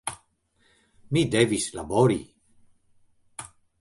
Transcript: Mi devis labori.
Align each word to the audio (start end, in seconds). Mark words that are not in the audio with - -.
Mi 1.17 1.23
devis 1.35 1.67
labori. 1.75 2.17